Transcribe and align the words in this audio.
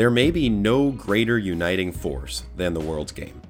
There 0.00 0.10
may 0.10 0.30
be 0.30 0.48
no 0.48 0.92
greater 0.92 1.38
uniting 1.38 1.92
force 1.92 2.44
than 2.56 2.72
the 2.72 2.80
world's 2.80 3.12
game. 3.12 3.42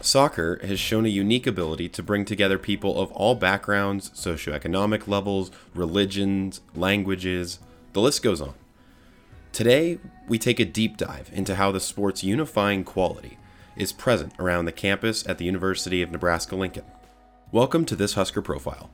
Soccer 0.00 0.58
has 0.66 0.80
shown 0.80 1.06
a 1.06 1.08
unique 1.08 1.46
ability 1.46 1.88
to 1.90 2.02
bring 2.02 2.24
together 2.24 2.58
people 2.58 3.00
of 3.00 3.12
all 3.12 3.36
backgrounds, 3.36 4.10
socioeconomic 4.10 5.06
levels, 5.06 5.52
religions, 5.76 6.60
languages, 6.74 7.60
the 7.92 8.00
list 8.00 8.20
goes 8.20 8.40
on. 8.40 8.54
Today, 9.52 10.00
we 10.26 10.40
take 10.40 10.58
a 10.58 10.64
deep 10.64 10.96
dive 10.96 11.30
into 11.32 11.54
how 11.54 11.70
the 11.70 11.78
sport's 11.78 12.24
unifying 12.24 12.82
quality 12.82 13.38
is 13.76 13.92
present 13.92 14.32
around 14.40 14.64
the 14.64 14.72
campus 14.72 15.24
at 15.24 15.38
the 15.38 15.44
University 15.44 16.02
of 16.02 16.10
Nebraska 16.10 16.56
Lincoln. 16.56 16.86
Welcome 17.52 17.84
to 17.84 17.94
this 17.94 18.14
Husker 18.14 18.42
Profile. 18.42 18.90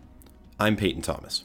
I'm 0.60 0.76
Peyton 0.76 1.00
Thomas. 1.00 1.44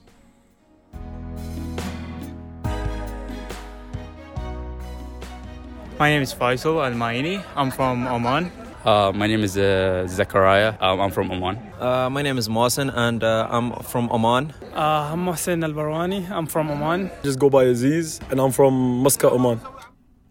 My 6.00 6.10
name 6.12 6.22
is 6.22 6.34
Faisal 6.34 6.82
Al 6.82 6.94
Maini. 6.94 7.44
I'm 7.58 7.72
from 7.72 8.08
Oman. 8.08 8.50
Uh, 8.86 9.12
my 9.14 9.28
name 9.28 9.44
is 9.44 9.58
uh, 9.58 10.08
Zachariah. 10.08 10.76
Um, 10.80 11.02
I'm 11.02 11.12
from 11.12 11.30
Oman. 11.30 11.58
Uh, 11.78 12.10
my 12.10 12.22
name 12.22 12.38
is 12.38 12.48
Mohsen 12.48 12.90
and 12.96 13.22
uh, 13.22 13.50
I'm 13.52 13.74
from 13.84 14.10
Oman. 14.10 14.54
Uh, 14.74 15.12
I'm 15.12 15.26
Mohsen 15.26 15.62
Al 15.62 15.74
Barwani. 15.74 16.32
I'm 16.32 16.48
from 16.48 16.72
Oman. 16.72 17.12
Just 17.22 17.38
go 17.38 17.50
by 17.50 17.66
Aziz 17.66 18.22
and 18.32 18.40
I'm 18.40 18.54
from 18.54 19.04
Muscat, 19.04 19.34
Oman. 19.34 19.60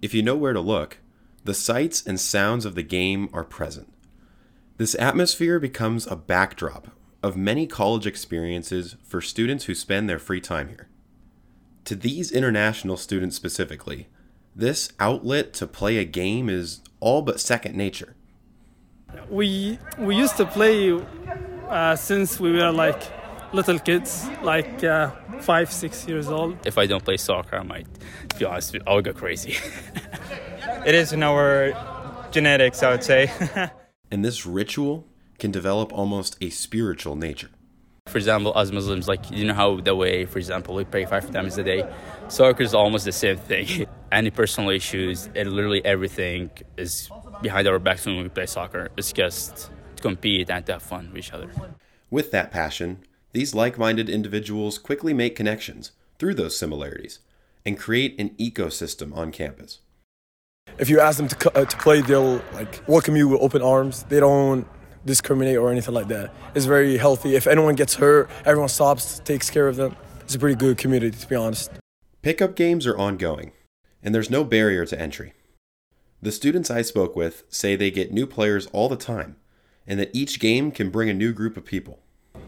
If 0.00 0.14
you 0.14 0.22
know 0.22 0.36
where 0.36 0.54
to 0.54 0.60
look, 0.60 1.00
the 1.44 1.52
sights 1.52 2.02
and 2.06 2.18
sounds 2.18 2.64
of 2.64 2.74
the 2.74 2.82
game 2.82 3.28
are 3.34 3.44
present. 3.44 3.92
This 4.78 4.94
atmosphere 4.98 5.60
becomes 5.60 6.06
a 6.06 6.16
backdrop 6.16 6.88
of 7.22 7.36
many 7.36 7.66
college 7.66 8.06
experiences 8.06 8.96
for 9.02 9.20
students 9.20 9.66
who 9.66 9.74
spend 9.74 10.08
their 10.08 10.18
free 10.18 10.40
time 10.40 10.68
here. 10.68 10.88
To 11.84 11.94
these 11.94 12.32
international 12.32 12.96
students 12.96 13.36
specifically, 13.36 14.08
this 14.58 14.90
outlet 14.98 15.52
to 15.54 15.66
play 15.66 15.98
a 15.98 16.04
game 16.04 16.50
is 16.50 16.80
all 16.98 17.22
but 17.22 17.40
second 17.40 17.76
nature. 17.76 18.16
We 19.30 19.78
we 19.98 20.16
used 20.16 20.36
to 20.36 20.44
play 20.44 20.92
uh, 21.68 21.96
since 21.96 22.40
we 22.40 22.52
were 22.52 22.72
like 22.72 23.00
little 23.52 23.78
kids, 23.78 24.28
like 24.42 24.84
uh, 24.84 25.12
five, 25.40 25.72
six 25.72 26.06
years 26.06 26.28
old. 26.28 26.66
If 26.66 26.76
I 26.76 26.86
don't 26.86 27.04
play 27.04 27.16
soccer, 27.16 27.56
I 27.56 27.62
might, 27.62 27.86
to 28.30 28.36
be 28.36 28.44
honest, 28.44 28.76
I'll 28.86 29.00
go 29.00 29.12
crazy. 29.12 29.56
it 30.86 30.94
is 30.94 31.12
in 31.12 31.22
our 31.22 31.72
genetics, 32.30 32.82
I 32.82 32.90
would 32.90 33.04
say. 33.04 33.30
and 34.10 34.24
this 34.24 34.44
ritual 34.44 35.06
can 35.38 35.50
develop 35.52 35.92
almost 35.92 36.36
a 36.40 36.50
spiritual 36.50 37.14
nature. 37.16 37.50
For 38.08 38.18
example, 38.18 38.52
as 38.56 38.72
Muslims, 38.72 39.06
like 39.06 39.30
you 39.30 39.44
know 39.44 39.54
how 39.54 39.80
the 39.80 39.94
way, 39.94 40.24
for 40.24 40.38
example, 40.38 40.74
we 40.74 40.84
pray 40.84 41.04
five 41.04 41.30
times 41.30 41.58
a 41.58 41.62
day. 41.62 41.88
Soccer 42.28 42.62
is 42.62 42.74
almost 42.74 43.04
the 43.04 43.12
same 43.12 43.36
thing. 43.36 43.86
Any 44.10 44.30
personal 44.30 44.70
issues, 44.70 45.28
and 45.34 45.52
literally 45.52 45.84
everything 45.84 46.50
is 46.78 47.10
behind 47.42 47.68
our 47.68 47.78
backs 47.78 48.06
when 48.06 48.22
we 48.22 48.28
play 48.30 48.46
soccer. 48.46 48.88
It's 48.96 49.12
just 49.12 49.70
to 49.96 50.02
compete 50.02 50.48
and 50.48 50.64
to 50.66 50.72
have 50.72 50.82
fun 50.82 51.08
with 51.08 51.18
each 51.18 51.32
other. 51.32 51.50
With 52.10 52.30
that 52.30 52.50
passion, 52.50 53.04
these 53.32 53.54
like-minded 53.54 54.08
individuals 54.08 54.78
quickly 54.78 55.12
make 55.12 55.36
connections 55.36 55.92
through 56.18 56.34
those 56.34 56.56
similarities 56.56 57.18
and 57.66 57.78
create 57.78 58.18
an 58.18 58.30
ecosystem 58.38 59.14
on 59.14 59.30
campus. 59.30 59.80
If 60.78 60.88
you 60.88 61.00
ask 61.00 61.18
them 61.18 61.28
to, 61.28 61.58
uh, 61.58 61.64
to 61.66 61.76
play, 61.76 62.00
they'll 62.00 62.42
like 62.54 62.82
welcome 62.86 63.14
you 63.14 63.28
with 63.28 63.42
open 63.42 63.60
arms. 63.60 64.04
They 64.04 64.20
don't 64.20 64.66
discriminate 65.04 65.58
or 65.58 65.70
anything 65.70 65.94
like 65.94 66.08
that. 66.08 66.32
It's 66.54 66.64
very 66.64 66.96
healthy. 66.96 67.36
If 67.36 67.46
anyone 67.46 67.74
gets 67.74 67.94
hurt, 67.94 68.30
everyone 68.46 68.68
stops, 68.70 69.18
takes 69.20 69.50
care 69.50 69.68
of 69.68 69.76
them. 69.76 69.96
It's 70.20 70.34
a 70.34 70.38
pretty 70.38 70.56
good 70.56 70.78
community, 70.78 71.16
to 71.18 71.28
be 71.28 71.36
honest. 71.36 71.70
Pickup 72.22 72.56
games 72.56 72.86
are 72.86 72.96
ongoing, 72.98 73.52
and 74.02 74.14
there's 74.14 74.30
no 74.30 74.44
barrier 74.44 74.84
to 74.86 75.00
entry. 75.00 75.32
The 76.20 76.32
students 76.32 76.70
I 76.70 76.82
spoke 76.82 77.14
with 77.14 77.44
say 77.48 77.76
they 77.76 77.90
get 77.90 78.12
new 78.12 78.26
players 78.26 78.66
all 78.72 78.88
the 78.88 78.96
time, 78.96 79.36
and 79.86 80.00
that 80.00 80.10
each 80.12 80.40
game 80.40 80.70
can 80.70 80.90
bring 80.90 81.08
a 81.08 81.14
new 81.14 81.32
group 81.32 81.56
of 81.56 81.64
people. 81.64 82.00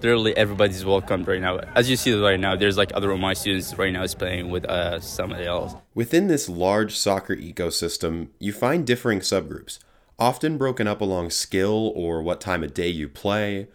Literally 0.03 0.37
everybody's 0.37 0.85
welcomed 0.85 1.29
right 1.29 1.41
now. 1.41 1.59
As 1.75 1.91
you 1.91 1.97
see 1.97 2.15
right 2.15 2.41
now, 2.41 2.57
there's 2.57 2.77
like 2.77 2.91
other 2.95 3.11
of 3.11 3.21
my 3.21 3.35
students 3.35 3.77
right 3.77 3.93
now 3.93 4.03
is 4.03 4.15
playing 4.15 4.51
with 4.51 4.65
uh, 4.65 5.01
somebody 5.01 5.45
else. 5.45 5.75
Within 5.95 6.29
this 6.29 6.49
large 6.49 6.97
soccer 6.97 7.37
ecosystem, 7.37 8.29
you 8.39 8.53
find 8.53 8.87
differing 8.87 9.21
subgroups 9.21 9.79
often 10.21 10.59
broken 10.59 10.87
up 10.87 11.01
along 11.01 11.31
skill 11.31 11.93
or 11.97 12.23
what 12.23 12.41
time 12.41 12.63
of 12.63 12.75
day 12.75 12.89
you 12.89 13.09
play. 13.09 13.67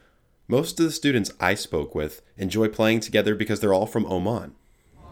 Most 0.47 0.79
of 0.79 0.85
the 0.85 0.91
students 0.91 1.31
I 1.39 1.55
spoke 1.55 1.95
with 1.95 2.21
enjoy 2.37 2.67
playing 2.67 2.99
together 2.99 3.33
because 3.33 3.59
they're 3.59 3.73
all 3.73 3.87
from 3.87 4.05
Oman. 4.05 4.53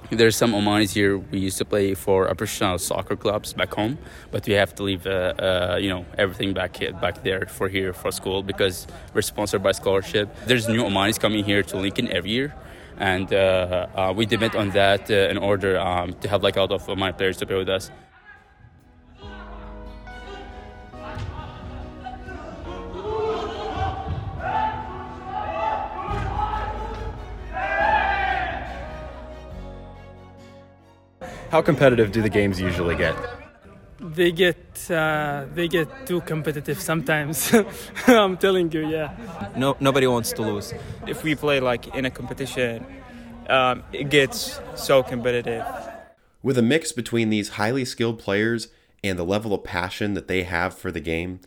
There's 0.10 0.36
some 0.36 0.52
Omanis 0.52 0.94
here. 0.94 1.18
We 1.18 1.40
used 1.40 1.58
to 1.58 1.66
play 1.66 1.94
for 1.94 2.26
a 2.26 2.36
professional 2.36 2.78
soccer 2.78 3.16
clubs 3.16 3.54
back 3.54 3.74
home, 3.74 3.98
but 4.32 4.46
we 4.46 4.54
have 4.54 4.76
to 4.76 4.84
leave, 4.84 5.08
uh, 5.08 5.34
uh, 5.40 5.78
you 5.82 5.90
know, 5.90 6.06
everything 6.18 6.54
back 6.54 6.76
here, 6.76 6.94
back 6.94 7.24
there 7.24 7.46
for 7.48 7.68
here 7.68 7.94
for 7.94 8.12
school 8.12 8.44
because 8.44 8.86
we're 9.14 9.22
sponsored 9.22 9.64
by 9.64 9.72
scholarship. 9.72 10.30
There's 10.46 10.68
new 10.68 10.84
Omanis 10.84 11.20
coming 11.20 11.44
here 11.44 11.64
to 11.64 11.78
Lincoln 11.78 12.10
every 12.10 12.32
year, 12.32 12.54
and 12.98 13.34
uh, 13.34 13.88
uh 13.96 14.14
we 14.16 14.26
depend 14.26 14.56
on 14.56 14.70
that 14.72 15.10
uh, 15.10 15.32
in 15.32 15.38
order 15.38 15.80
um, 15.80 16.14
to 16.22 16.28
have 16.28 16.44
like 16.44 16.58
a 16.58 16.62
lot 16.62 16.72
of 16.72 16.86
Omani 16.86 17.18
players 17.18 17.38
to 17.38 17.46
play 17.46 17.58
with 17.58 17.70
us. 17.70 17.90
How 31.54 31.62
competitive 31.62 32.12
do 32.12 32.24
the 32.24 32.32
games 32.32 32.60
usually 32.60 32.96
get? 32.96 33.16
They 34.00 34.32
get 34.32 34.90
uh, 34.90 35.46
they 35.54 35.68
get 35.68 36.08
too 36.08 36.22
competitive 36.22 36.82
sometimes. 36.82 37.54
I'm 38.08 38.38
telling 38.38 38.72
you, 38.72 38.88
yeah. 38.88 39.16
No, 39.56 39.78
nobody 39.80 40.08
wants 40.08 40.34
to 40.34 40.42
lose. 40.42 40.74
If 41.06 41.24
we 41.24 41.36
play 41.36 41.60
like 41.60 41.94
in 41.94 42.06
a 42.06 42.10
competition, 42.10 42.84
um, 43.50 43.84
it 43.94 44.10
gets 44.10 44.60
so 44.74 45.04
competitive. 45.04 45.64
With 46.42 46.58
a 46.58 46.64
mix 46.64 46.92
between 46.92 47.30
these 47.30 47.50
highly 47.50 47.86
skilled 47.86 48.18
players 48.18 48.70
and 49.04 49.20
the 49.20 49.24
level 49.24 49.54
of 49.54 49.64
passion 49.64 50.16
that 50.16 50.28
they 50.28 50.42
have 50.42 50.76
for 50.76 50.92
the 50.92 51.00
game, 51.00 51.40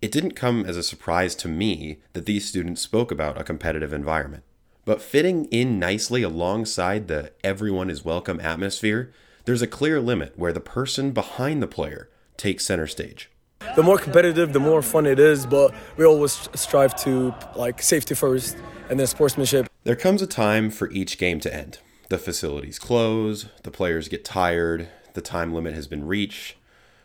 it 0.00 0.12
didn't 0.12 0.36
come 0.36 0.66
as 0.66 0.76
a 0.76 0.84
surprise 0.84 1.34
to 1.34 1.48
me 1.48 1.98
that 2.12 2.26
these 2.26 2.48
students 2.48 2.80
spoke 2.80 3.10
about 3.10 3.40
a 3.40 3.42
competitive 3.42 3.92
environment. 3.92 4.44
But 4.84 5.02
fitting 5.02 5.46
in 5.46 5.80
nicely 5.80 6.22
alongside 6.22 7.08
the 7.08 7.32
everyone 7.42 7.90
is 7.90 8.04
welcome 8.04 8.38
atmosphere 8.38 9.12
there's 9.48 9.62
a 9.62 9.66
clear 9.66 9.98
limit 9.98 10.34
where 10.36 10.52
the 10.52 10.60
person 10.60 11.10
behind 11.10 11.62
the 11.62 11.66
player 11.66 12.10
takes 12.36 12.66
center 12.66 12.86
stage. 12.86 13.30
The 13.76 13.82
more 13.82 13.96
competitive, 13.96 14.52
the 14.52 14.60
more 14.60 14.82
fun 14.82 15.06
it 15.06 15.18
is, 15.18 15.46
but 15.46 15.74
we 15.96 16.04
always 16.04 16.50
strive 16.54 16.94
to 17.04 17.34
like 17.56 17.80
safety 17.80 18.14
first 18.14 18.58
and 18.90 19.00
then 19.00 19.06
sportsmanship. 19.06 19.66
There 19.84 19.96
comes 19.96 20.20
a 20.20 20.26
time 20.26 20.68
for 20.68 20.90
each 20.90 21.16
game 21.16 21.40
to 21.40 21.54
end. 21.54 21.78
The 22.10 22.18
facilities 22.18 22.78
close, 22.78 23.46
the 23.62 23.70
players 23.70 24.08
get 24.08 24.22
tired, 24.22 24.90
the 25.14 25.22
time 25.22 25.54
limit 25.54 25.72
has 25.72 25.86
been 25.86 26.06
reached, 26.06 26.56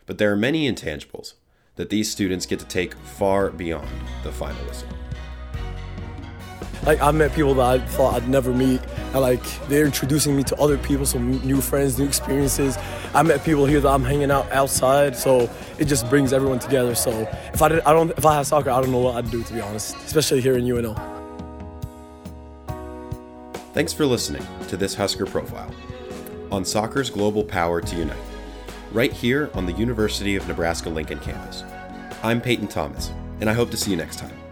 but 0.05 0.17
there 0.17 0.33
are 0.33 0.35
many 0.35 0.69
intangibles 0.69 1.35
that 1.77 1.89
these 1.89 2.11
students 2.11 2.45
get 2.45 2.59
to 2.59 2.65
take 2.65 2.93
far 2.93 3.51
beyond 3.51 3.87
the 4.23 4.33
final 4.33 4.65
whistle. 4.65 4.89
Like 6.85 7.01
I've 7.01 7.15
met 7.15 7.33
people 7.33 7.53
that 7.55 7.65
I 7.65 7.79
thought 7.79 8.15
I'd 8.15 8.27
never 8.27 8.53
meet, 8.53 8.81
and 9.13 9.21
like 9.21 9.43
they're 9.67 9.85
introducing 9.85 10.35
me 10.35 10.43
to 10.43 10.55
other 10.59 10.77
people, 10.77 11.05
some 11.05 11.39
new 11.45 11.61
friends, 11.61 11.97
new 11.97 12.05
experiences. 12.05 12.77
I 13.13 13.23
met 13.23 13.43
people 13.45 13.65
here 13.65 13.79
that 13.79 13.89
I'm 13.89 14.03
hanging 14.03 14.31
out 14.31 14.51
outside, 14.51 15.15
so 15.15 15.49
it 15.79 15.85
just 15.85 16.09
brings 16.09 16.33
everyone 16.33 16.59
together. 16.59 16.93
So 16.93 17.11
if 17.53 17.61
I 17.61 17.69
did, 17.69 17.81
I 17.81 17.93
don't, 17.93 18.11
if 18.17 18.25
I 18.25 18.35
had 18.35 18.45
soccer, 18.45 18.69
I 18.69 18.81
don't 18.81 18.91
know 18.91 18.99
what 18.99 19.15
I'd 19.15 19.31
do 19.31 19.43
to 19.43 19.53
be 19.53 19.61
honest, 19.61 19.95
especially 19.97 20.41
here 20.41 20.57
in 20.57 20.65
UNL. 20.65 20.99
Thanks 23.73 23.93
for 23.93 24.05
listening 24.05 24.45
to 24.67 24.77
this 24.77 24.93
Husker 24.93 25.25
Profile 25.25 25.73
on 26.51 26.65
soccer's 26.65 27.09
global 27.09 27.43
power 27.43 27.81
to 27.81 27.95
unite, 27.95 28.17
right 28.91 29.11
here 29.11 29.49
on 29.53 29.65
the 29.65 29.73
University 29.73 30.35
of 30.35 30.47
Nebraska 30.47 30.89
Lincoln 30.89 31.19
campus. 31.19 31.63
I'm 32.21 32.41
Peyton 32.41 32.67
Thomas, 32.67 33.09
and 33.39 33.49
I 33.49 33.53
hope 33.53 33.71
to 33.71 33.77
see 33.77 33.89
you 33.89 33.97
next 33.97 34.19
time. 34.19 34.42